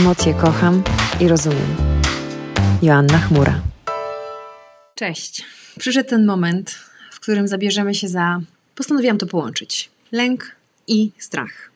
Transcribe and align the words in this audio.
Emocje 0.00 0.34
kocham 0.34 0.82
i 1.20 1.28
rozumiem. 1.28 1.76
Joanna 2.82 3.18
Chmura. 3.18 3.62
Cześć. 4.94 5.44
Przyszedł 5.78 6.10
ten 6.10 6.26
moment, 6.26 6.78
w 7.12 7.20
którym 7.20 7.48
zabierzemy 7.48 7.94
się 7.94 8.08
za. 8.08 8.40
Postanowiłam 8.74 9.18
to 9.18 9.26
połączyć. 9.26 9.90
Lęk 10.12 10.56
i 10.86 11.10
strach. 11.18 11.70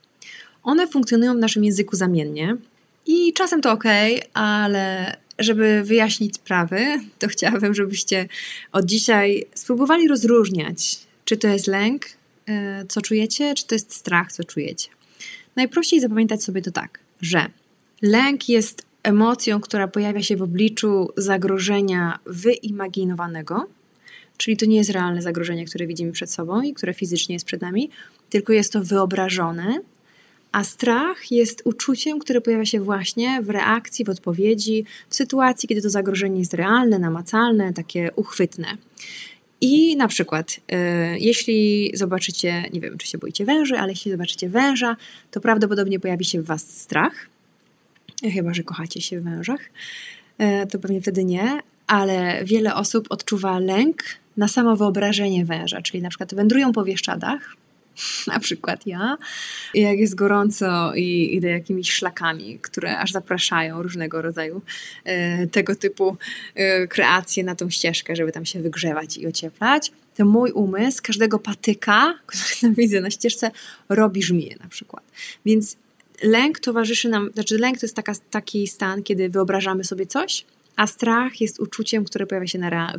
One 0.63 0.87
funkcjonują 0.87 1.35
w 1.35 1.39
naszym 1.39 1.65
języku 1.65 1.97
zamiennie 1.97 2.57
i 3.07 3.33
czasem 3.33 3.61
to 3.61 3.73
ok, 3.73 3.85
ale 4.35 5.17
żeby 5.39 5.83
wyjaśnić 5.85 6.35
sprawy, 6.35 7.01
to 7.19 7.29
chciałabym, 7.29 7.75
żebyście 7.75 8.29
od 8.73 8.85
dzisiaj 8.85 9.47
spróbowali 9.55 10.09
rozróżniać, 10.09 10.99
czy 11.25 11.37
to 11.37 11.49
jest 11.49 11.67
lęk, 11.67 12.07
e, 12.49 12.85
co 12.89 13.01
czujecie, 13.01 13.55
czy 13.55 13.67
to 13.67 13.75
jest 13.75 13.95
strach, 13.95 14.33
co 14.33 14.45
czujecie. 14.45 14.89
Najprościej 15.57 16.01
zapamiętać 16.01 16.45
sobie 16.45 16.63
to 16.63 16.71
tak, 16.71 16.99
że 17.21 17.47
lęk 18.05 18.49
jest 18.49 18.87
emocją, 19.03 19.61
która 19.61 19.89
pojawia 19.89 20.23
się 20.23 20.37
w 20.37 20.43
obliczu 20.43 21.09
zagrożenia 21.17 22.19
wyimaginowanego, 22.27 23.67
czyli 24.37 24.57
to 24.57 24.67
nie 24.67 24.77
jest 24.77 24.91
realne 24.91 25.23
zagrożenie, 25.23 25.65
które 25.65 25.87
widzimy 25.87 26.13
przed 26.13 26.31
sobą 26.31 26.63
i 26.63 26.75
które 26.75 26.95
fizycznie 26.95 27.35
jest 27.35 27.47
przed 27.47 27.63
nami, 27.63 27.91
tylko 28.31 28.53
jest 28.53 28.73
to 28.73 28.83
wyobrażone, 28.83 29.81
a 30.53 30.65
strach 30.65 31.31
jest 31.31 31.63
uczuciem, 31.65 32.19
które 32.19 32.41
pojawia 32.41 32.65
się 32.65 32.81
właśnie 32.81 33.43
w 33.43 33.51
reakcji, 33.51 34.05
w 34.05 34.09
odpowiedzi, 34.09 34.85
w 35.09 35.15
sytuacji, 35.15 35.69
kiedy 35.69 35.83
to 35.83 35.91
zagrożenie 35.91 36.39
jest 36.39 36.55
realne, 36.55 36.99
namacalne, 36.99 37.73
takie 37.73 38.11
uchwytne. 38.17 38.67
I 39.61 39.97
na 39.97 40.09
przykład, 40.09 40.57
y, 40.57 40.77
jeśli 41.19 41.91
zobaczycie, 41.95 42.65
nie 42.73 42.81
wiem, 42.81 42.99
czy 42.99 43.07
się 43.07 43.19
boicie 43.19 43.45
węży, 43.45 43.79
ale 43.79 43.93
jeśli 43.93 44.11
zobaczycie 44.11 44.49
węża, 44.49 44.97
to 45.31 45.41
prawdopodobnie 45.41 46.01
pojawi 46.01 46.25
się 46.25 46.43
w 46.43 46.47
Was 46.47 46.81
strach. 46.81 47.34
Chyba, 48.33 48.55
że 48.55 48.63
kochacie 48.63 49.01
się 49.01 49.21
w 49.21 49.25
wężach, 49.25 49.61
y, 50.41 50.67
to 50.67 50.79
pewnie 50.79 51.01
wtedy 51.01 51.25
nie, 51.25 51.61
ale 51.87 52.45
wiele 52.45 52.75
osób 52.75 53.07
odczuwa 53.11 53.59
lęk 53.59 54.03
na 54.37 54.49
samo 54.49 54.77
wyobrażenie 54.77 55.45
węża, 55.45 55.83
czyli 55.83 56.03
na 56.03 56.09
przykład 56.09 56.35
wędrują 56.35 56.73
po 56.73 56.85
Wieszczadach, 56.85 57.57
na 58.27 58.41
przykład 58.41 58.87
ja, 58.87 59.17
jak 59.75 59.99
jest 59.99 60.15
gorąco 60.15 60.95
i 60.95 61.35
idę 61.37 61.49
jakimiś 61.49 61.93
szlakami, 61.93 62.59
które 62.59 62.99
aż 62.99 63.13
zapraszają 63.13 63.83
różnego 63.83 64.23
rodzaju 64.23 64.63
e, 65.05 65.47
tego 65.47 65.75
typu 65.75 66.17
e, 66.55 66.87
kreacje 66.87 67.45
na 67.45 67.55
tą 67.55 67.71
ścieżkę, 67.71 68.17
żeby 68.17 68.33
tam 68.33 68.47
się 68.47 68.63
wygrzewać 68.63 69.17
i 69.17 69.27
ocieplać, 69.27 69.93
to 70.17 70.25
mój 70.25 70.51
umysł 70.51 71.03
każdego 71.03 71.39
patyka, 71.39 72.15
który 72.27 72.55
tam 72.61 72.75
widzę 72.75 73.01
na 73.01 73.11
ścieżce, 73.11 73.51
robi 73.89 74.23
żmiję 74.23 74.57
na 74.63 74.69
przykład. 74.69 75.05
Więc 75.47 75.77
lęk 76.23 76.61
towarzyszy 76.61 77.09
nam, 77.09 77.31
znaczy 77.35 77.59
lęk 77.59 77.79
to 77.79 77.87
jest 77.87 77.97
taka, 77.97 78.13
taki 78.31 78.67
stan, 78.67 79.03
kiedy 79.03 79.29
wyobrażamy 79.29 79.85
sobie 79.85 80.07
coś, 80.07 80.45
a 80.77 80.87
strach 80.87 81.41
jest 81.41 81.61
uczuciem, 81.61 82.05
które 82.05 82.27
pojawia 82.27 82.47
się 82.47 82.59
na 82.59 82.93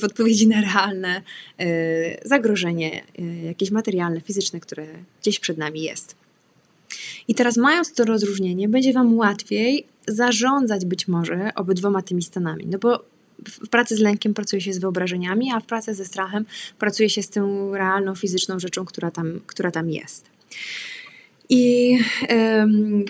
w 0.00 0.04
odpowiedzi 0.04 0.48
na 0.48 0.60
realne 0.60 1.22
y, 1.60 1.64
zagrożenie, 2.24 3.02
y, 3.18 3.22
jakieś 3.44 3.70
materialne, 3.70 4.20
fizyczne, 4.20 4.60
które 4.60 4.86
gdzieś 5.20 5.40
przed 5.40 5.58
nami 5.58 5.82
jest. 5.82 6.16
I 7.28 7.34
teraz, 7.34 7.56
mając 7.56 7.92
to 7.92 8.04
rozróżnienie, 8.04 8.68
będzie 8.68 8.92
Wam 8.92 9.16
łatwiej 9.16 9.86
zarządzać 10.06 10.84
być 10.84 11.08
może 11.08 11.50
obydwoma 11.54 12.02
tymi 12.02 12.22
stanami. 12.22 12.66
No 12.66 12.78
bo 12.78 13.04
w 13.46 13.68
pracy 13.68 13.96
z 13.96 14.00
lękiem 14.00 14.34
pracuje 14.34 14.62
się 14.62 14.72
z 14.72 14.78
wyobrażeniami, 14.78 15.52
a 15.54 15.60
w 15.60 15.66
pracy 15.66 15.94
ze 15.94 16.04
strachem 16.04 16.46
pracuje 16.78 17.10
się 17.10 17.22
z 17.22 17.30
tą 17.30 17.74
realną, 17.74 18.14
fizyczną 18.14 18.58
rzeczą, 18.58 18.84
która 18.84 19.10
tam, 19.10 19.40
która 19.46 19.70
tam 19.70 19.90
jest. 19.90 20.24
I 21.50 21.98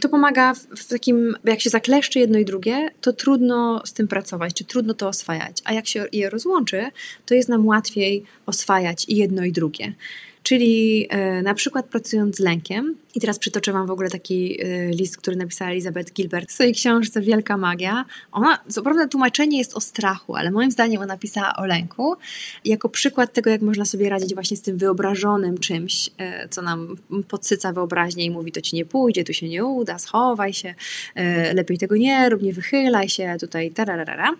to 0.00 0.08
pomaga 0.08 0.54
w 0.54 0.88
takim, 0.88 1.36
jak 1.44 1.60
się 1.60 1.70
zakleszczy 1.70 2.18
jedno 2.18 2.38
i 2.38 2.44
drugie, 2.44 2.90
to 3.00 3.12
trudno 3.12 3.82
z 3.84 3.92
tym 3.92 4.08
pracować, 4.08 4.54
czy 4.54 4.64
trudno 4.64 4.94
to 4.94 5.08
oswajać. 5.08 5.58
A 5.64 5.72
jak 5.72 5.86
się 5.86 6.06
je 6.12 6.30
rozłączy, 6.30 6.86
to 7.26 7.34
jest 7.34 7.48
nam 7.48 7.66
łatwiej 7.66 8.24
oswajać 8.46 9.04
i 9.08 9.16
jedno 9.16 9.44
i 9.44 9.52
drugie. 9.52 9.92
Czyli 10.42 11.06
e, 11.10 11.42
na 11.42 11.54
przykład 11.54 11.86
pracując 11.86 12.36
z 12.36 12.40
lękiem, 12.40 12.94
i 13.14 13.20
teraz 13.20 13.38
przytoczę 13.38 13.72
Wam 13.72 13.86
w 13.86 13.90
ogóle 13.90 14.10
taki 14.10 14.60
e, 14.62 14.88
list, 14.88 15.16
który 15.16 15.36
napisała 15.36 15.70
Elizabeth 15.70 16.12
Gilbert 16.12 16.48
w 16.48 16.52
swojej 16.52 16.74
książce 16.74 17.20
Wielka 17.20 17.56
Magia. 17.56 18.04
Ona, 18.32 18.58
co 18.68 18.82
prawda 18.82 19.08
tłumaczenie 19.08 19.58
jest 19.58 19.74
o 19.74 19.80
strachu, 19.80 20.36
ale 20.36 20.50
moim 20.50 20.70
zdaniem 20.70 21.02
ona 21.02 21.16
pisała 21.16 21.56
o 21.56 21.66
lęku 21.66 22.14
jako 22.64 22.88
przykład 22.88 23.32
tego, 23.32 23.50
jak 23.50 23.62
można 23.62 23.84
sobie 23.84 24.08
radzić 24.08 24.34
właśnie 24.34 24.56
z 24.56 24.62
tym 24.62 24.78
wyobrażonym 24.78 25.58
czymś, 25.58 26.10
e, 26.18 26.48
co 26.48 26.62
nam 26.62 26.96
podsyca 27.28 27.72
wyobraźnię 27.72 28.24
i 28.24 28.30
mówi, 28.30 28.52
to 28.52 28.60
Ci 28.60 28.76
nie 28.76 28.84
pójdzie, 28.84 29.24
tu 29.24 29.32
się 29.32 29.48
nie 29.48 29.64
uda, 29.64 29.98
schowaj 29.98 30.54
się, 30.54 30.74
lepiej 31.54 31.78
tego 31.78 31.96
nie 31.96 32.28
rób, 32.28 32.42
nie 32.42 32.52
wychylaj 32.52 33.08
się, 33.08 33.36
tutaj 33.40 33.70
tararara. 33.70 34.34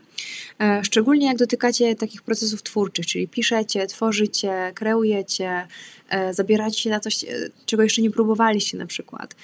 Szczególnie 0.83 1.27
jak 1.27 1.37
dotykacie 1.37 1.97
takich 1.97 2.23
procesów 2.23 2.63
twórczych, 2.63 3.07
czyli 3.07 3.29
piszecie, 3.29 3.87
tworzycie, 3.87 4.73
kreujecie, 4.75 5.67
E, 6.09 6.35
zabieracie 6.35 6.81
się 6.81 6.91
na 6.91 7.01
coś, 7.01 7.25
e, 7.25 7.29
czego 7.67 7.83
jeszcze 7.83 8.03
nie 8.03 8.11
próbowaliście 8.11 8.79
na 8.79 8.87
przykład, 8.87 9.35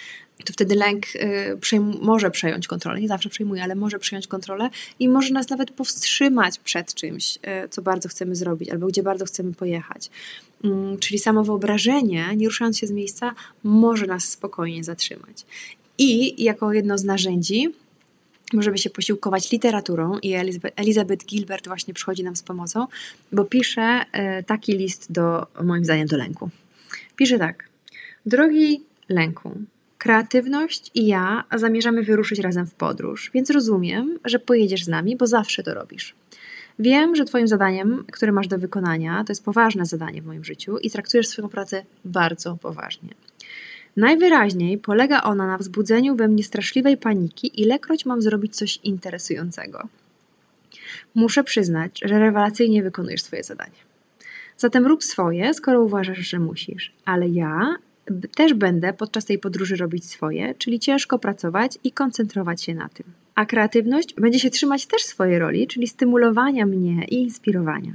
to 0.45 0.53
wtedy 0.53 0.75
lęk 0.75 1.05
e, 1.17 1.79
może 2.01 2.31
przejąć 2.31 2.67
kontrolę, 2.67 3.01
nie 3.01 3.09
zawsze 3.09 3.29
przejmuje, 3.29 3.63
ale 3.63 3.75
może 3.75 3.99
przejąć 3.99 4.27
kontrolę 4.27 4.71
i 4.99 5.09
może 5.09 5.35
nas 5.35 5.49
nawet 5.49 5.71
powstrzymać 5.71 6.59
przed 6.59 6.95
czymś, 6.95 7.39
co 7.71 7.83
bardzo 7.83 8.09
chcemy 8.09 8.37
zrobić 8.37 8.71
albo 8.71 8.87
gdzie 8.87 9.03
bardzo 9.03 9.25
chcemy 9.25 9.55
pojechać. 9.55 10.11
Mm, 10.65 10.99
czyli 10.99 11.19
samo 11.19 11.45
wyobrażenie, 11.45 12.37
nie 12.37 12.47
ruszając 12.47 12.79
się 12.79 12.87
z 12.87 12.91
miejsca, 12.91 13.35
może 13.65 14.07
nas 14.07 14.29
spokojnie 14.29 14.85
zatrzymać. 14.85 15.47
I 15.99 16.43
jako 16.45 16.73
jedno 16.73 16.99
z 16.99 17.05
narzędzi 17.05 17.69
możemy 18.55 18.79
się 18.79 18.91
posiłkować 18.91 19.53
literaturą 19.53 20.19
i 20.19 20.35
Elizabeth 20.77 21.27
Gilbert 21.27 21.69
właśnie 21.69 21.95
przychodzi 21.95 22.25
nam 22.25 22.37
z 22.37 22.43
pomocą, 22.43 22.87
bo 23.33 23.45
pisze 23.45 24.05
e, 24.13 24.43
taki 24.43 24.73
list 24.73 25.13
do, 25.13 25.47
moim 25.63 25.85
zdaniem, 25.85 26.07
do 26.07 26.17
lęku. 26.17 26.51
Pisze 27.17 27.39
tak. 27.39 27.69
Drogi 28.27 28.83
lęku, 29.09 29.59
kreatywność 29.99 30.91
i 30.95 31.07
ja 31.07 31.45
zamierzamy 31.55 32.03
wyruszyć 32.03 32.39
razem 32.39 32.67
w 32.67 32.75
podróż, 32.75 33.31
więc 33.35 33.51
rozumiem, 33.51 34.19
że 34.25 34.39
pojedziesz 34.39 34.85
z 34.85 34.89
nami, 34.89 35.17
bo 35.17 35.27
zawsze 35.27 35.63
to 35.63 35.75
robisz. 35.75 36.15
Wiem, 36.79 37.17
że 37.17 37.25
Twoim 37.25 37.49
zadaniem, 37.49 38.05
które 38.13 38.33
masz 38.33 38.49
do 38.49 38.59
wykonania, 38.59 39.25
to 39.25 39.31
jest 39.31 39.45
poważne 39.45 39.87
zadanie 39.87 40.23
w 40.23 40.27
moim 40.27 40.45
życiu 40.45 40.79
i 40.79 40.91
traktujesz 40.91 41.29
swoją 41.29 41.49
pracę 41.49 41.85
bardzo 42.05 42.57
poważnie. 42.57 43.09
Najwyraźniej 43.97 44.79
polega 44.79 45.23
ona 45.23 45.47
na 45.47 45.59
wzbudzeniu 45.59 46.17
we 46.17 46.29
mnie 46.29 46.45
straszliwej 46.45 46.97
paniki, 46.97 47.61
ilekroć 47.63 48.07
mam 48.07 48.23
zrobić 48.23 48.57
coś 48.57 48.77
interesującego. 48.77 49.89
Muszę 51.15 51.45
przyznać, 51.45 52.01
że 52.05 52.19
rewelacyjnie 52.19 52.83
wykonujesz 52.83 53.23
swoje 53.23 53.43
zadanie. 53.43 53.85
Zatem 54.57 54.87
rób 54.87 55.05
swoje, 55.05 55.55
skoro 55.55 55.83
uważasz, 55.83 56.19
że 56.19 56.39
musisz, 56.39 56.93
ale 57.05 57.29
ja 57.29 57.75
też 58.37 58.55
będę 58.55 58.93
podczas 58.93 59.25
tej 59.25 59.39
podróży 59.39 59.77
robić 59.77 60.05
swoje, 60.05 60.55
czyli 60.55 60.81
ciężko 60.81 61.19
pracować 61.19 61.79
i 61.85 61.93
koncentrować 61.93 62.63
się 62.63 62.75
na 62.75 62.89
tym. 62.89 63.07
A 63.35 63.47
kreatywność 63.47 64.15
będzie 64.15 64.39
się 64.39 64.51
trzymać 64.51 64.87
też 64.87 65.03
swojej 65.03 65.39
roli, 65.39 65.67
czyli 65.67 65.87
stymulowania 65.87 66.67
mnie 66.67 67.05
i 67.05 67.15
inspirowania. 67.15 67.95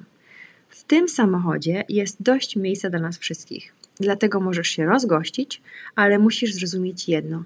W 0.69 0.83
tym 0.83 1.09
samochodzie 1.09 1.83
jest 1.89 2.21
dość 2.21 2.55
miejsca 2.55 2.89
dla 2.89 2.99
nas 2.99 3.17
wszystkich. 3.17 3.78
Dlatego 3.99 4.39
możesz 4.39 4.67
się 4.67 4.85
rozgościć, 4.85 5.61
ale 5.95 6.19
musisz 6.19 6.53
zrozumieć 6.53 7.09
jedno. 7.09 7.43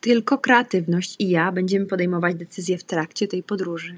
Tylko 0.00 0.38
kreatywność 0.38 1.16
i 1.18 1.30
ja 1.30 1.52
będziemy 1.52 1.86
podejmować 1.86 2.34
decyzje 2.36 2.78
w 2.78 2.84
trakcie 2.84 3.28
tej 3.28 3.42
podróży. 3.42 3.94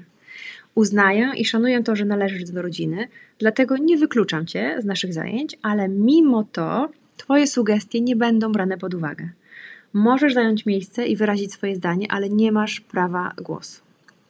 Uznaję 0.75 1.31
i 1.37 1.45
szanuję 1.45 1.83
to, 1.83 1.95
że 1.95 2.05
należysz 2.05 2.43
do 2.43 2.61
rodziny, 2.61 3.07
dlatego 3.39 3.77
nie 3.77 3.97
wykluczam 3.97 4.45
cię 4.45 4.77
z 4.79 4.85
naszych 4.85 5.13
zajęć, 5.13 5.57
ale 5.61 5.89
mimo 5.89 6.43
to 6.51 6.89
Twoje 7.21 7.47
sugestie 7.47 8.01
nie 8.01 8.15
będą 8.15 8.51
brane 8.51 8.77
pod 8.77 8.93
uwagę. 8.93 9.29
Możesz 9.93 10.33
zająć 10.33 10.65
miejsce 10.65 11.07
i 11.07 11.15
wyrazić 11.15 11.53
swoje 11.53 11.75
zdanie, 11.75 12.11
ale 12.11 12.29
nie 12.29 12.51
masz 12.51 12.79
prawa 12.79 13.33
głosu. 13.37 13.81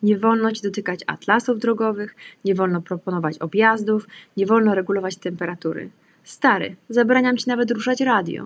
Nie 0.03 0.17
wolno 0.17 0.51
ci 0.51 0.61
dotykać 0.61 0.99
atlasów 1.07 1.59
drogowych, 1.59 2.15
nie 2.45 2.55
wolno 2.55 2.81
proponować 2.81 3.37
objazdów, 3.37 4.07
nie 4.37 4.45
wolno 4.45 4.75
regulować 4.75 5.15
temperatury. 5.15 5.89
Stary, 6.23 6.75
zabraniam 6.89 7.37
ci 7.37 7.49
nawet 7.49 7.71
ruszać 7.71 8.01
radio. 8.01 8.45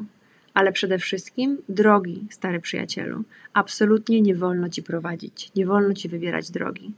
Ale 0.53 0.71
przede 0.71 0.99
wszystkim, 0.99 1.57
drogi, 1.69 2.23
stary 2.29 2.59
przyjacielu, 2.59 3.23
absolutnie 3.53 4.21
nie 4.21 4.35
wolno 4.35 4.69
ci 4.69 4.83
prowadzić, 4.83 5.51
nie 5.55 5.65
wolno 5.65 5.93
ci 5.93 6.09
wybierać 6.09 6.51
drogi. 6.51 6.91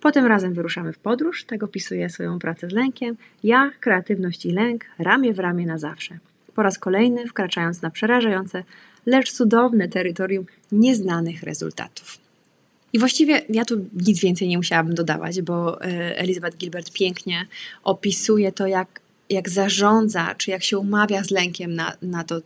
Potem 0.00 0.26
razem 0.26 0.54
wyruszamy 0.54 0.92
w 0.92 0.98
podróż, 0.98 1.44
tak 1.44 1.62
opisuję 1.62 2.10
swoją 2.10 2.38
pracę 2.38 2.68
z 2.68 2.72
lękiem. 2.72 3.16
Ja, 3.42 3.70
kreatywność 3.80 4.46
i 4.46 4.52
lęk, 4.52 4.84
ramię 4.98 5.34
w 5.34 5.38
ramię 5.38 5.66
na 5.66 5.78
zawsze. 5.78 6.18
Po 6.54 6.62
raz 6.62 6.78
kolejny 6.78 7.26
wkraczając 7.26 7.82
na 7.82 7.90
przerażające, 7.90 8.64
lecz 9.06 9.32
cudowne 9.32 9.88
terytorium 9.88 10.46
nieznanych 10.72 11.42
rezultatów. 11.42 12.18
I 12.92 12.98
właściwie 12.98 13.42
ja 13.48 13.64
tu 13.64 13.86
nic 14.06 14.20
więcej 14.20 14.48
nie 14.48 14.56
musiałabym 14.56 14.94
dodawać, 14.94 15.42
bo 15.42 15.82
e, 15.82 16.18
Elizabeth 16.18 16.56
Gilbert 16.56 16.92
pięknie 16.92 17.46
opisuje 17.84 18.52
to, 18.52 18.66
jak 18.66 19.00
jak 19.30 19.48
zarządza, 19.48 20.34
czy 20.34 20.50
jak 20.50 20.64
się 20.64 20.78
umawia 20.78 21.24
z 21.24 21.30
lękiem 21.30 21.74
na, 21.74 21.96
na, 22.02 22.24
to, 22.24 22.40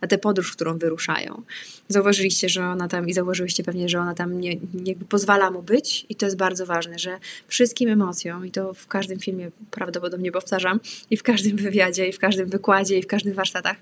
na 0.00 0.08
tę 0.08 0.18
podróż, 0.18 0.52
którą 0.52 0.78
wyruszają. 0.78 1.42
Zauważyliście, 1.88 2.48
że 2.48 2.66
ona 2.66 2.88
tam, 2.88 3.08
i 3.08 3.12
zauważyliście 3.12 3.64
pewnie, 3.64 3.88
że 3.88 4.00
ona 4.00 4.14
tam 4.14 4.40
nie, 4.40 4.56
nie 4.74 4.94
pozwala 4.96 5.50
mu 5.50 5.62
być, 5.62 6.06
i 6.08 6.14
to 6.14 6.26
jest 6.26 6.36
bardzo 6.36 6.66
ważne, 6.66 6.98
że 6.98 7.18
wszystkim 7.48 7.88
emocjom, 7.88 8.46
i 8.46 8.50
to 8.50 8.74
w 8.74 8.86
każdym 8.86 9.18
filmie 9.18 9.50
prawdopodobnie 9.70 10.32
powtarzam, 10.32 10.80
i 11.10 11.16
w 11.16 11.22
każdym 11.22 11.56
wywiadzie, 11.56 12.08
i 12.08 12.12
w 12.12 12.18
każdym 12.18 12.48
wykładzie, 12.48 12.98
i 12.98 13.02
w 13.02 13.06
każdym 13.06 13.34
warsztatach, 13.34 13.76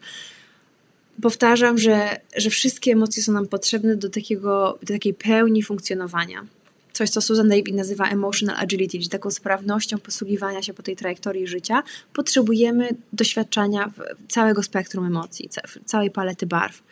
powtarzam, 1.22 1.78
że, 1.78 2.20
że 2.36 2.50
wszystkie 2.50 2.92
emocje 2.92 3.22
są 3.22 3.32
nam 3.32 3.48
potrzebne 3.48 3.96
do, 3.96 4.10
takiego, 4.10 4.78
do 4.82 4.94
takiej 4.94 5.14
pełni 5.14 5.62
funkcjonowania 5.62 6.46
coś, 6.92 7.10
co 7.10 7.20
Susan 7.20 7.48
David 7.48 7.74
nazywa 7.74 8.08
emotional 8.08 8.56
agility, 8.56 8.98
czyli 8.98 9.08
taką 9.08 9.30
sprawnością 9.30 9.98
posługiwania 9.98 10.62
się 10.62 10.74
po 10.74 10.82
tej 10.82 10.96
trajektorii 10.96 11.46
życia, 11.46 11.82
potrzebujemy 12.12 12.88
doświadczania 13.12 13.92
całego 14.28 14.62
spektrum 14.62 15.06
emocji, 15.06 15.48
całej 15.84 16.10
palety 16.10 16.46
barw. 16.46 16.82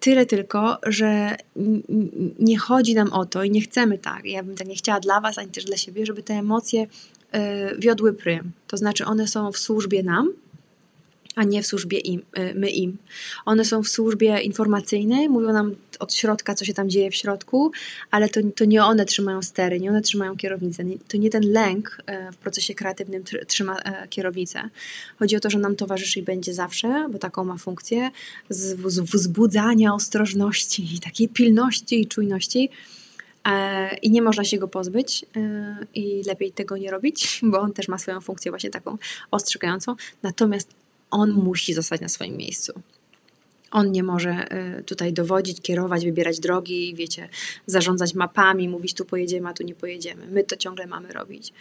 Tyle 0.00 0.26
tylko, 0.26 0.78
że 0.86 1.36
nie 2.38 2.58
chodzi 2.58 2.94
nam 2.94 3.12
o 3.12 3.26
to 3.26 3.44
i 3.44 3.50
nie 3.50 3.60
chcemy 3.60 3.98
tak, 3.98 4.24
ja 4.24 4.42
bym 4.42 4.56
tak 4.56 4.68
nie 4.68 4.74
chciała 4.74 5.00
dla 5.00 5.20
Was, 5.20 5.38
ani 5.38 5.50
też 5.50 5.64
dla 5.64 5.76
siebie, 5.76 6.06
żeby 6.06 6.22
te 6.22 6.34
emocje 6.34 6.82
y, 6.82 6.88
wiodły 7.78 8.12
prym. 8.12 8.52
To 8.68 8.76
znaczy 8.76 9.04
one 9.04 9.28
są 9.28 9.52
w 9.52 9.58
służbie 9.58 10.02
nam, 10.02 10.32
a 11.34 11.44
nie 11.44 11.62
w 11.62 11.66
służbie 11.66 11.98
im, 11.98 12.22
y, 12.38 12.54
my 12.54 12.70
im. 12.70 12.96
One 13.44 13.64
są 13.64 13.82
w 13.82 13.88
służbie 13.88 14.40
informacyjnej, 14.40 15.28
mówią 15.28 15.52
nam 15.52 15.74
od 15.98 16.14
środka, 16.14 16.54
co 16.54 16.64
się 16.64 16.74
tam 16.74 16.90
dzieje 16.90 17.10
w 17.10 17.14
środku, 17.14 17.72
ale 18.10 18.28
to, 18.28 18.40
to 18.56 18.64
nie 18.64 18.84
one 18.84 19.04
trzymają 19.04 19.42
stery, 19.42 19.80
nie 19.80 19.90
one 19.90 20.02
trzymają 20.02 20.36
kierownicę. 20.36 20.84
To 21.08 21.16
nie 21.16 21.30
ten 21.30 21.52
lęk 21.52 22.02
e, 22.06 22.32
w 22.32 22.36
procesie 22.36 22.74
kreatywnym 22.74 23.24
trzyma 23.46 23.78
e, 23.78 24.08
kierownicę. 24.08 24.68
Chodzi 25.18 25.36
o 25.36 25.40
to, 25.40 25.50
że 25.50 25.58
nam 25.58 25.76
towarzyszy 25.76 26.20
i 26.20 26.22
będzie 26.22 26.54
zawsze, 26.54 27.08
bo 27.12 27.18
taką 27.18 27.44
ma 27.44 27.56
funkcję, 27.56 28.10
z 28.48 28.80
wzbudzania 29.00 29.94
ostrożności, 29.94 31.00
takiej 31.04 31.28
pilności 31.28 32.00
i 32.00 32.06
czujności. 32.06 32.70
E, 33.44 33.96
I 33.96 34.10
nie 34.10 34.22
można 34.22 34.44
się 34.44 34.58
go 34.58 34.68
pozbyć, 34.68 35.24
i 35.94 36.22
lepiej 36.26 36.52
tego 36.52 36.76
nie 36.76 36.90
robić, 36.90 37.40
bo 37.42 37.60
on 37.60 37.72
też 37.72 37.88
ma 37.88 37.98
swoją 37.98 38.20
funkcję, 38.20 38.50
właśnie 38.50 38.70
taką 38.70 38.98
ostrzegającą. 39.30 39.94
Natomiast 40.22 40.83
on 41.14 41.30
musi 41.30 41.74
zostać 41.74 42.00
na 42.00 42.08
swoim 42.08 42.36
miejscu. 42.36 42.72
On 43.70 43.92
nie 43.92 44.02
może 44.02 44.46
y, 44.78 44.82
tutaj 44.82 45.12
dowodzić, 45.12 45.60
kierować, 45.60 46.04
wybierać 46.04 46.40
drogi, 46.40 46.94
wiecie, 46.96 47.28
zarządzać 47.66 48.14
mapami, 48.14 48.68
mówić 48.68 48.94
tu 48.94 49.04
pojedziemy, 49.04 49.48
a 49.48 49.52
tu 49.52 49.62
nie 49.62 49.74
pojedziemy. 49.74 50.26
My 50.26 50.44
to 50.44 50.56
ciągle 50.56 50.86
mamy 50.86 51.12
robić. 51.12 51.52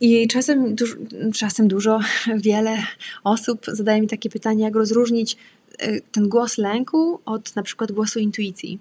I 0.00 0.28
czasem, 0.28 0.74
duż, 0.74 0.96
czasem 1.34 1.68
dużo, 1.68 2.00
wiele 2.46 2.78
osób 3.24 3.66
zadaje 3.66 4.00
mi 4.00 4.08
takie 4.08 4.30
pytanie, 4.30 4.64
jak 4.64 4.74
rozróżnić 4.76 5.36
y, 5.82 6.02
ten 6.12 6.28
głos 6.28 6.58
lęku 6.58 7.20
od 7.24 7.56
na 7.56 7.62
przykład 7.62 7.92
głosu 7.92 8.18
intuicji. 8.18 8.78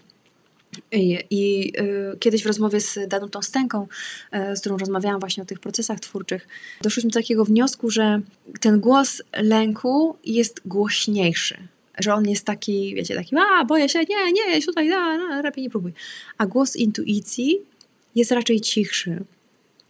I, 0.92 1.20
i 1.30 1.74
y, 1.80 2.18
kiedyś 2.20 2.44
w 2.44 2.46
rozmowie 2.46 2.82
z 2.82 3.00
Danutą 3.08 3.42
Stęką, 3.42 3.88
y, 4.52 4.56
z 4.56 4.60
którą 4.60 4.78
rozmawiałam 4.78 5.20
właśnie 5.20 5.44
o 5.44 5.46
tych 5.46 5.60
procesach 5.60 6.00
twórczych, 6.00 6.48
doszliśmy 6.82 7.10
do 7.10 7.20
takiego 7.20 7.46
wniosku, 7.46 7.90
że 7.90 8.22
ten 8.60 8.80
głos 8.80 9.22
lęku 9.34 10.18
jest 10.26 10.62
głośniejszy. 10.66 11.58
Że 12.00 12.14
on 12.14 12.30
jest 12.30 12.46
taki, 12.46 12.96
wiecie, 12.96 13.16
taki, 13.16 13.36
a 13.60 13.66
boję 13.66 13.90
się, 13.90 14.00
nie, 14.00 14.32
nie, 14.32 14.62
tutaj, 14.62 14.92
a, 14.92 14.98
a, 14.98 15.42
lepiej 15.42 15.64
nie 15.64 15.70
próbuj. 15.70 15.94
A 16.38 16.46
głos 16.46 16.76
intuicji 16.76 17.60
jest 18.16 18.32
raczej 18.32 18.62
cichszy. 18.62 19.24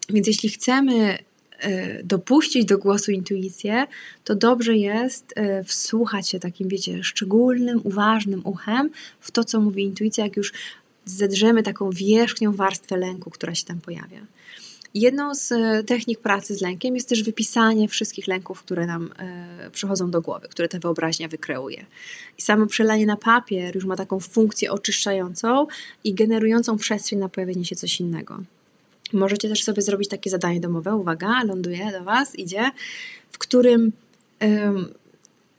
Więc 0.10 0.28
jeśli 0.28 0.50
chcemy 0.50 1.18
dopuścić 2.04 2.66
do 2.66 2.78
głosu 2.78 3.12
intuicję, 3.12 3.88
to 4.24 4.36
dobrze 4.36 4.78
jest 4.78 5.34
y, 5.38 5.64
wsłuchać 5.64 6.30
się 6.30 6.40
takim, 6.40 6.68
wiecie, 6.68 7.04
szczególnym, 7.04 7.82
uważnym 7.84 8.42
uchem 8.44 8.90
w 9.20 9.32
to, 9.32 9.44
co 9.44 9.62
mówi 9.62 9.84
intuicja, 9.84 10.24
jak 10.24 10.38
już 10.38 10.54
zedrzemy 11.06 11.64
taką 11.64 11.90
wierzchnią 11.90 12.54
warstwę 12.54 12.98
lęku, 12.98 13.30
która 13.30 13.56
się 13.56 13.66
tam 13.66 13.82
pojawia. 13.82 14.20
Jedną 14.94 15.36
z 15.36 15.52
e, 15.52 15.84
technik 15.84 16.20
pracy 16.20 16.56
z 16.56 16.62
lękiem 16.62 16.96
jest 16.96 17.10
też 17.10 17.24
wypisanie 17.24 17.88
wszystkich 17.88 18.28
lęków, 18.28 18.64
które 18.64 18.86
nam 18.86 19.10
e, 19.20 19.70
przychodzą 19.72 20.12
do 20.12 20.22
głowy, 20.22 20.48
które 20.48 20.68
ta 20.68 20.80
wyobraźnia 20.80 21.28
wykreuje. 21.28 21.86
I 22.38 22.42
samo 22.42 22.68
przelanie 22.68 23.06
na 23.06 23.18
papier 23.18 23.76
już 23.76 23.86
ma 23.86 23.96
taką 23.96 24.20
funkcję 24.20 24.72
oczyszczającą 24.72 25.68
i 26.04 26.14
generującą 26.14 26.78
przestrzeń 26.78 27.20
na 27.20 27.30
pojawienie 27.30 27.66
się 27.66 27.76
coś 27.76 28.00
innego. 28.00 28.44
Możecie 29.14 29.50
też 29.50 29.64
sobie 29.64 29.82
zrobić 29.82 30.10
takie 30.10 30.30
zadanie 30.30 30.60
domowe, 30.60 30.96
uwaga, 30.96 31.44
ląduje 31.44 31.92
do 31.92 32.04
Was, 32.04 32.36
idzie, 32.36 32.72
w 33.32 33.38
którym 33.38 33.92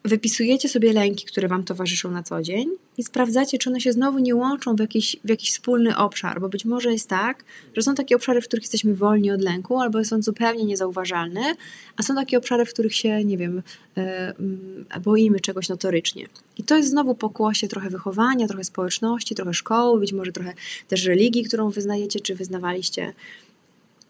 wypisujecie 0.04 0.68
sobie 0.68 0.92
lęki, 0.92 1.26
które 1.26 1.48
Wam 1.48 1.64
towarzyszą 1.64 2.10
na 2.10 2.22
co 2.22 2.42
dzień 2.42 2.68
i 2.98 3.04
sprawdzacie, 3.04 3.58
czy 3.58 3.70
one 3.70 3.80
się 3.80 3.92
znowu 3.92 4.18
nie 4.18 4.34
łączą 4.34 4.76
w 4.76 4.80
jakiś, 4.80 5.16
w 5.24 5.28
jakiś 5.28 5.50
wspólny 5.50 5.96
obszar, 5.96 6.40
bo 6.40 6.48
być 6.48 6.64
może 6.64 6.92
jest 6.92 7.08
tak, 7.08 7.44
że 7.76 7.82
są 7.82 7.94
takie 7.94 8.16
obszary, 8.16 8.40
w 8.40 8.44
których 8.44 8.62
jesteśmy 8.62 8.94
wolni 8.94 9.30
od 9.30 9.42
lęku, 9.42 9.80
albo 9.80 10.04
są 10.04 10.22
zupełnie 10.22 10.64
niezauważalne, 10.64 11.54
a 11.96 12.02
są 12.02 12.14
takie 12.14 12.38
obszary, 12.38 12.64
w 12.64 12.72
których 12.72 12.94
się, 12.94 13.24
nie 13.24 13.38
wiem, 13.38 13.62
e, 13.96 14.34
mm, 14.38 14.84
boimy 15.04 15.40
czegoś 15.40 15.68
notorycznie. 15.68 16.26
I 16.58 16.62
to 16.62 16.76
jest 16.76 16.90
znowu 16.90 17.14
pokłosie 17.14 17.68
trochę 17.68 17.90
wychowania, 17.90 18.48
trochę 18.48 18.64
społeczności, 18.64 19.34
trochę 19.34 19.54
szkoły, 19.54 20.00
być 20.00 20.12
może 20.12 20.32
trochę 20.32 20.54
też 20.88 21.04
religii, 21.04 21.44
którą 21.44 21.70
wyznajecie, 21.70 22.20
czy 22.20 22.34
wyznawaliście 22.34 23.12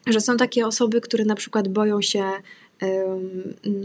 że 0.07 0.21
są 0.21 0.37
takie 0.37 0.67
osoby, 0.67 1.01
które 1.01 1.25
na 1.25 1.35
przykład 1.35 1.69
boją 1.69 2.03
się 2.03 2.25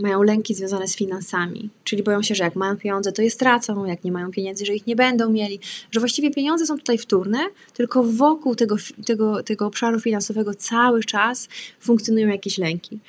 mają 0.02 0.24
lęki 0.24 0.54
związane 0.54 0.88
z 0.88 0.96
finansami, 0.96 1.70
czyli 1.84 2.04
boją 2.04 2.22
się, 2.22 2.36
że 2.36 2.44
jak 2.44 2.56
mają 2.56 2.78
pieniądze, 2.78 3.12
to 3.12 3.22
je 3.22 3.32
stracą, 3.32 3.86
jak 3.86 4.04
nie 4.04 4.12
mają 4.12 4.32
pieniędzy, 4.32 4.66
że 4.66 4.76
ich 4.76 4.88
nie 4.88 4.96
będą 4.96 5.30
mieli, 5.30 5.60
że 5.92 6.00
właściwie 6.00 6.32
pieniądze 6.32 6.66
są 6.66 6.78
tutaj 6.78 6.98
wtórne, 6.98 7.40
tylko 7.74 8.04
wokół 8.04 8.56
tego, 8.56 8.76
tego, 9.06 9.44
tego 9.44 9.66
obszaru 9.66 10.00
finansowego 10.00 10.54
cały 10.54 11.04
czas 11.04 11.50
funkcjonują 11.80 12.28
jakieś 12.28 12.58
lęki. 12.58 13.00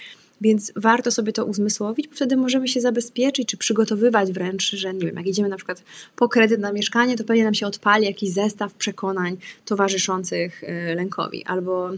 Więc 0.41 0.73
warto 0.77 1.11
sobie 1.11 1.33
to 1.33 1.45
uzmysłowić, 1.45 2.09
bo 2.09 2.15
wtedy 2.15 2.37
możemy 2.37 2.69
się 2.69 2.81
zabezpieczyć, 2.81 3.49
czy 3.49 3.57
przygotowywać 3.57 4.33
wręcz, 4.33 4.71
że 4.71 4.95
nie 4.95 5.07
wiem, 5.07 5.17
jak 5.17 5.27
idziemy 5.27 5.49
na 5.49 5.57
przykład 5.57 5.83
po 6.17 6.29
kredyt 6.29 6.61
na 6.61 6.73
mieszkanie, 6.73 7.17
to 7.17 7.25
pewnie 7.25 7.45
nam 7.45 7.55
się 7.55 7.67
odpali 7.67 8.07
jakiś 8.07 8.31
zestaw 8.31 8.75
przekonań 8.75 9.37
towarzyszących 9.65 10.63
y, 10.65 10.95
lękowi, 10.95 11.45
albo 11.45 11.91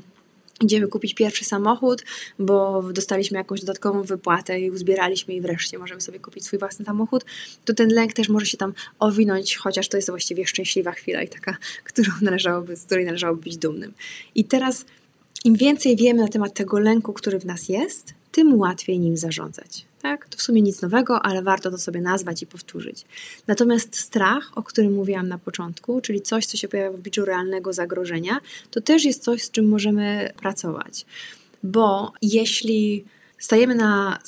idziemy 0.60 0.88
kupić 0.88 1.14
pierwszy 1.14 1.44
samochód, 1.44 2.04
bo 2.38 2.82
dostaliśmy 2.92 3.38
jakąś 3.38 3.60
dodatkową 3.60 4.02
wypłatę 4.02 4.60
i 4.60 4.70
uzbieraliśmy 4.70 5.34
i 5.34 5.40
wreszcie 5.40 5.78
możemy 5.78 6.00
sobie 6.00 6.20
kupić 6.20 6.44
swój 6.44 6.58
własny 6.58 6.84
samochód, 6.84 7.24
to 7.64 7.74
ten 7.74 7.88
lęk 7.88 8.12
też 8.12 8.28
może 8.28 8.46
się 8.46 8.56
tam 8.56 8.72
owinąć, 8.98 9.56
chociaż 9.56 9.88
to 9.88 9.96
jest 9.96 10.10
właściwie 10.10 10.46
szczęśliwa 10.46 10.92
chwila 10.92 11.22
i 11.22 11.28
taka, 11.28 11.56
którą 11.84 12.12
należałoby, 12.22 12.76
z 12.76 12.84
której 12.84 13.04
należałoby 13.04 13.42
być 13.42 13.56
dumnym. 13.56 13.92
I 14.34 14.44
teraz 14.44 14.84
im 15.44 15.54
więcej 15.54 15.96
wiemy 15.96 16.22
na 16.22 16.28
temat 16.28 16.54
tego 16.54 16.78
lęku, 16.78 17.12
który 17.12 17.38
w 17.38 17.46
nas 17.46 17.68
jest, 17.68 18.14
tym 18.36 18.58
łatwiej 18.58 18.98
nim 18.98 19.16
zarządzać. 19.16 19.86
Tak? 20.02 20.28
To 20.28 20.38
w 20.38 20.42
sumie 20.42 20.62
nic 20.62 20.82
nowego, 20.82 21.22
ale 21.22 21.42
warto 21.42 21.70
to 21.70 21.78
sobie 21.78 22.00
nazwać 22.00 22.42
i 22.42 22.46
powtórzyć. 22.46 23.04
Natomiast 23.46 23.96
strach, 23.96 24.50
o 24.54 24.62
którym 24.62 24.94
mówiłam 24.94 25.28
na 25.28 25.38
początku, 25.38 26.00
czyli 26.00 26.20
coś, 26.20 26.46
co 26.46 26.56
się 26.56 26.68
pojawia 26.68 26.90
w 26.90 26.94
obliczu 26.94 27.24
realnego 27.24 27.72
zagrożenia, 27.72 28.40
to 28.70 28.80
też 28.80 29.04
jest 29.04 29.22
coś, 29.22 29.42
z 29.42 29.50
czym 29.50 29.68
możemy 29.68 30.32
pracować. 30.36 31.06
Bo 31.62 32.12
jeśli 32.22 33.04
stajemy 33.38 33.74
na 33.74 34.18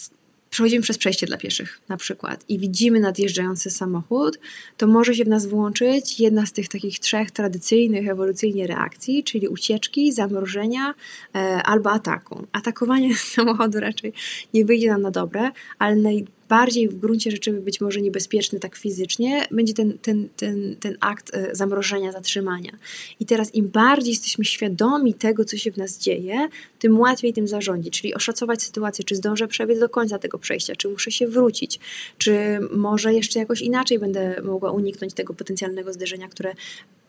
przechodzimy 0.51 0.83
przez 0.83 0.99
przejście 0.99 1.27
dla 1.27 1.37
pieszych 1.37 1.81
na 1.89 1.97
przykład 1.97 2.45
i 2.49 2.59
widzimy 2.59 3.01
nadjeżdżający 3.01 3.71
samochód, 3.71 4.39
to 4.77 4.87
może 4.87 5.15
się 5.15 5.25
w 5.25 5.29
nas 5.29 5.47
włączyć 5.47 6.21
jedna 6.21 6.47
z 6.47 6.53
tych 6.53 6.69
takich 6.69 6.99
trzech 6.99 7.31
tradycyjnych 7.31 8.09
ewolucyjnie 8.09 8.67
reakcji, 8.67 9.25
czyli 9.25 9.49
ucieczki, 9.49 10.13
zamrożenia 10.13 10.95
e, 11.35 11.39
albo 11.63 11.91
ataku. 11.91 12.47
Atakowanie 12.53 13.17
samochodu 13.37 13.81
raczej 13.81 14.13
nie 14.55 14.65
wyjdzie 14.65 14.89
nam 14.91 15.03
na 15.03 15.11
dobre, 15.11 15.51
ale 15.79 15.97
naj, 15.97 16.27
bardziej 16.49 16.89
w 16.89 16.99
gruncie 16.99 17.31
rzeczy 17.31 17.53
być 17.53 17.81
może 17.81 18.01
niebezpieczny 18.01 18.61
tak 18.61 18.77
fizycznie, 18.77 19.47
będzie 19.51 19.75
ten, 19.75 19.99
ten, 19.99 20.29
ten, 20.37 20.77
ten 20.81 20.97
akt 21.01 21.35
e, 21.35 21.55
zamrożenia, 21.55 22.13
zatrzymania. 22.13 22.73
I 23.21 23.27
teraz 23.27 23.55
im 23.55 23.69
bardziej 23.69 24.11
jesteśmy 24.11 24.45
świadomi 24.45 25.15
tego, 25.15 25.45
co 25.45 25.57
się 25.57 25.73
w 25.73 25.77
nas 25.77 25.99
dzieje, 25.99 26.49
tym 26.79 27.01
łatwiej 27.01 27.33
tym 27.33 27.49
zarządzić, 27.49 28.01
czyli 28.01 28.15
oszacować 28.15 28.63
sytuację, 28.63 29.05
czy 29.05 29.17
zdążę 29.17 29.49
przebiec 29.49 29.79
do 29.79 29.89
końca 29.89 30.19
tego 30.19 30.39
przejścia, 30.39 30.77
czy 30.77 30.89
muszę 30.89 31.11
się 31.11 31.27
wrócić, 31.27 31.81
czy 32.19 32.59
może 32.71 33.15
jeszcze 33.15 33.39
jakoś 33.39 33.61
inaczej 33.61 33.99
będę 33.99 34.43
mogła 34.43 34.73
uniknąć 34.73 35.15
tego 35.15 35.35
potencjalnego 35.35 35.93
zderzenia, 35.93 36.29
które 36.29 36.55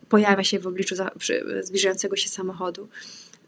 pojawia 0.08 0.44
się 0.44 0.58
w 0.58 0.66
obliczu 0.66 0.94
zbliżającego 1.62 2.16
się 2.16 2.28
samochodu 2.28 2.88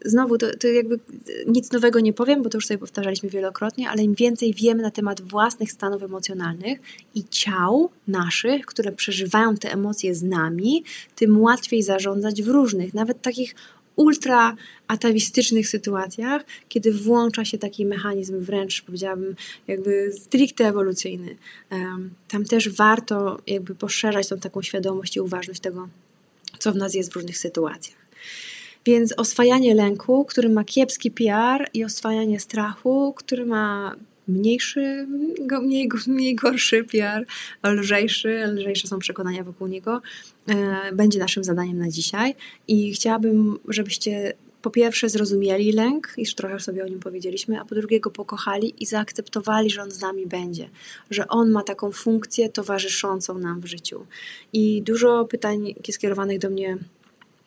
znowu, 0.05 0.37
to, 0.37 0.55
to 0.57 0.67
jakby 0.67 0.99
nic 1.47 1.71
nowego 1.71 1.99
nie 1.99 2.13
powiem, 2.13 2.43
bo 2.43 2.49
to 2.49 2.57
już 2.57 2.67
sobie 2.67 2.77
powtarzaliśmy 2.77 3.29
wielokrotnie, 3.29 3.89
ale 3.89 4.03
im 4.03 4.13
więcej 4.13 4.53
wiemy 4.53 4.83
na 4.83 4.91
temat 4.91 5.21
własnych 5.21 5.71
stanów 5.71 6.03
emocjonalnych 6.03 6.79
i 7.15 7.23
ciał 7.29 7.89
naszych, 8.07 8.65
które 8.65 8.91
przeżywają 8.91 9.57
te 9.57 9.71
emocje 9.71 10.15
z 10.15 10.23
nami, 10.23 10.83
tym 11.15 11.41
łatwiej 11.41 11.83
zarządzać 11.83 12.43
w 12.43 12.47
różnych, 12.47 12.93
nawet 12.93 13.21
takich 13.21 13.55
ultra 13.95 14.55
atawistycznych 14.87 15.69
sytuacjach, 15.69 16.45
kiedy 16.69 16.93
włącza 16.93 17.45
się 17.45 17.57
taki 17.57 17.85
mechanizm 17.85 18.39
wręcz, 18.39 18.81
powiedziałabym, 18.81 19.35
jakby 19.67 20.11
stricte 20.13 20.67
ewolucyjny. 20.67 21.35
Tam 22.27 22.45
też 22.45 22.69
warto 22.69 23.39
jakby 23.47 23.75
poszerzać 23.75 24.27
tą 24.27 24.39
taką 24.39 24.61
świadomość 24.61 25.15
i 25.15 25.19
uważność 25.19 25.59
tego, 25.59 25.89
co 26.59 26.71
w 26.71 26.75
nas 26.75 26.93
jest 26.93 27.11
w 27.11 27.15
różnych 27.15 27.37
sytuacjach. 27.37 27.97
Więc 28.85 29.13
oswajanie 29.17 29.75
lęku, 29.75 30.25
który 30.25 30.49
ma 30.49 30.63
kiepski 30.63 31.11
PR 31.11 31.69
i 31.73 31.83
oswajanie 31.83 32.39
strachu, 32.39 33.13
który 33.17 33.45
ma 33.45 33.95
mniejszy, 34.27 35.07
mniej, 35.61 35.89
mniej 36.07 36.35
gorszy 36.35 36.83
PR, 36.83 37.25
lżejszy, 37.63 38.43
lżejsze 38.47 38.87
są 38.87 38.99
przekonania 38.99 39.43
wokół 39.43 39.67
niego, 39.67 40.01
e, 40.47 40.91
będzie 40.93 41.19
naszym 41.19 41.43
zadaniem 41.43 41.77
na 41.77 41.89
dzisiaj. 41.89 42.35
I 42.67 42.93
chciałabym, 42.93 43.59
żebyście 43.67 44.33
po 44.61 44.69
pierwsze 44.69 45.09
zrozumieli 45.09 45.71
lęk, 45.71 46.13
iż 46.17 46.35
trochę 46.35 46.59
sobie 46.59 46.83
o 46.83 46.87
nim 46.87 46.99
powiedzieliśmy, 46.99 47.59
a 47.59 47.65
po 47.65 47.75
drugie 47.75 47.99
go 47.99 48.11
pokochali 48.11 48.73
i 48.79 48.85
zaakceptowali, 48.85 49.69
że 49.69 49.81
on 49.81 49.91
z 49.91 50.01
nami 50.01 50.27
będzie, 50.27 50.69
że 51.09 51.27
on 51.27 51.51
ma 51.51 51.63
taką 51.63 51.91
funkcję 51.91 52.49
towarzyszącą 52.49 53.37
nam 53.37 53.61
w 53.61 53.65
życiu. 53.65 54.05
I 54.53 54.81
dużo 54.81 55.25
pytań 55.25 55.73
skierowanych 55.91 56.39
do 56.39 56.49
mnie 56.49 56.77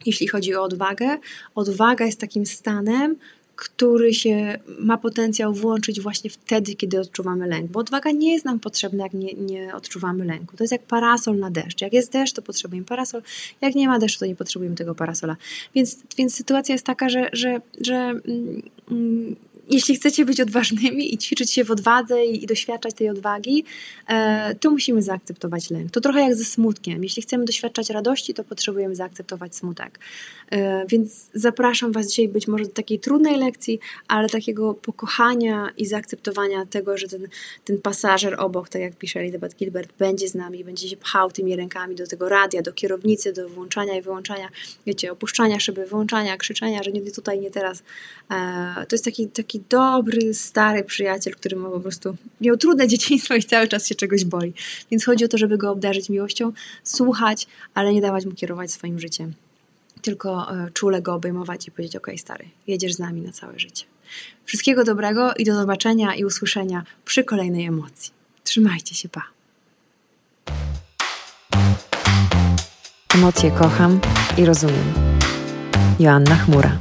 jeśli 0.06 0.28
chodzi 0.28 0.54
o 0.54 0.62
odwagę. 0.62 1.18
Odwaga 1.54 2.06
jest 2.06 2.20
takim 2.20 2.46
stanem, 2.46 3.16
który 3.56 4.14
się 4.14 4.58
ma 4.78 4.98
potencjał 4.98 5.54
włączyć 5.54 6.00
właśnie 6.00 6.30
wtedy, 6.30 6.74
kiedy 6.74 7.00
odczuwamy 7.00 7.46
lęk. 7.46 7.70
Bo 7.70 7.80
odwaga 7.80 8.10
nie 8.10 8.32
jest 8.32 8.44
nam 8.44 8.60
potrzebna, 8.60 9.04
jak 9.04 9.14
nie, 9.14 9.32
nie 9.32 9.74
odczuwamy 9.74 10.24
lęku. 10.24 10.56
To 10.56 10.64
jest 10.64 10.72
jak 10.72 10.82
parasol 10.82 11.38
na 11.38 11.50
deszcz. 11.50 11.80
Jak 11.80 11.92
jest 11.92 12.12
deszcz, 12.12 12.34
to 12.34 12.42
potrzebujemy 12.42 12.86
parasol. 12.86 13.22
Jak 13.60 13.74
nie 13.74 13.88
ma 13.88 13.98
deszczu, 13.98 14.18
to 14.18 14.26
nie 14.26 14.36
potrzebujemy 14.36 14.76
tego 14.76 14.94
parasola. 14.94 15.36
Więc, 15.74 15.98
więc 16.18 16.34
sytuacja 16.34 16.72
jest 16.72 16.86
taka, 16.86 17.08
że, 17.08 17.30
że, 17.32 17.60
że 17.80 17.94
mm, 17.94 18.62
mm 18.90 19.36
jeśli 19.70 19.94
chcecie 19.94 20.24
być 20.24 20.40
odważnymi 20.40 21.14
i 21.14 21.18
ćwiczyć 21.18 21.52
się 21.52 21.64
w 21.64 21.70
odwadze 21.70 22.24
i, 22.24 22.46
doświadczać 22.46 22.94
tej 22.94 23.08
odwagi, 23.08 23.64
e, 24.08 24.54
to 24.54 24.70
musimy 24.70 25.02
zaakceptować 25.02 25.70
lęk. 25.70 25.90
To 25.90 26.00
trochę 26.00 26.20
jak 26.20 26.34
ze 26.34 26.44
smutkiem. 26.44 27.02
Jeśli 27.02 27.22
chcemy 27.22 27.44
doświadczać 27.44 27.90
radości, 27.90 28.34
to 28.34 28.44
potrzebujemy 28.44 28.94
zaakceptować 28.94 29.56
smutek. 29.56 29.98
E, 30.50 30.86
więc 30.86 31.26
zapraszam 31.34 31.92
Was 31.92 32.06
dzisiaj 32.06 32.28
być 32.28 32.48
może 32.48 32.64
do 32.64 32.70
takiej 32.70 32.98
trudnej 32.98 33.36
lekcji, 33.38 33.80
ale 34.08 34.28
takiego 34.28 34.74
pokochania 34.74 35.70
i 35.76 35.86
zaakceptowania 35.86 36.66
tego, 36.66 36.98
że 36.98 37.08
ten, 37.08 37.28
ten 37.64 37.78
pasażer 37.78 38.36
obok, 38.38 38.68
tak 38.68 38.82
jak 38.82 38.96
pisze 38.96 39.20
Elizabeth 39.20 39.56
Gilbert, 39.56 39.92
będzie 39.98 40.28
z 40.28 40.34
nami, 40.34 40.64
będzie 40.64 40.88
się 40.88 40.96
pchał 40.96 41.30
tymi 41.30 41.56
rękami 41.56 41.94
do 41.94 42.06
tego 42.06 42.28
radia, 42.28 42.62
do 42.62 42.72
kierownicy, 42.72 43.32
do 43.32 43.48
włączania 43.48 43.96
i 43.96 44.02
wyłączania, 44.02 44.48
wiecie, 44.86 45.12
opuszczania 45.12 45.60
szyby, 45.60 45.86
wyłączania, 45.86 46.36
krzyczenia, 46.36 46.82
że 46.82 46.92
nie 46.92 47.00
tutaj, 47.10 47.40
nie 47.40 47.50
teraz. 47.50 47.82
E, 48.30 48.86
to 48.88 48.94
jest 48.94 49.04
taki, 49.04 49.28
taki 49.28 49.60
dobry, 49.68 50.34
stary 50.34 50.84
przyjaciel, 50.84 51.34
który 51.34 51.56
ma 51.56 51.70
po 51.70 51.80
prostu 51.80 52.16
miał 52.40 52.56
trudne 52.56 52.88
dzieciństwo 52.92 53.34
i 53.34 53.42
cały 53.42 53.68
czas 53.68 53.86
się 53.86 53.94
czegoś 53.94 54.24
boi. 54.24 54.52
Więc 54.90 55.04
chodzi 55.04 55.24
o 55.24 55.28
to, 55.28 55.38
żeby 55.38 55.58
go 55.58 55.70
obdarzyć 55.70 56.08
miłością, 56.08 56.52
słuchać, 56.84 57.46
ale 57.74 57.92
nie 57.92 58.00
dawać 58.00 58.26
mu 58.26 58.32
kierować 58.32 58.72
swoim 58.72 58.98
życiem. 58.98 59.32
Tylko 60.02 60.54
e, 60.54 60.70
czule 60.70 61.02
go 61.02 61.14
obejmować 61.14 61.68
i 61.68 61.70
powiedzieć: 61.70 61.96
OK, 61.96 62.06
stary, 62.16 62.44
jedziesz 62.66 62.94
z 62.94 62.98
nami 62.98 63.20
na 63.20 63.32
całe 63.32 63.58
życie. 63.58 63.84
Wszystkiego 64.44 64.84
dobrego 64.84 65.34
i 65.34 65.44
do 65.44 65.54
zobaczenia 65.54 66.14
i 66.14 66.24
usłyszenia 66.24 66.84
przy 67.04 67.24
kolejnej 67.24 67.66
emocji. 67.66 68.12
Trzymajcie 68.44 68.94
się, 68.94 69.08
pa. 69.08 69.22
Emocje 73.14 73.50
kocham 73.50 74.00
i 74.38 74.44
rozumiem. 74.44 74.94
Joanna 75.98 76.36
Chmura. 76.36 76.78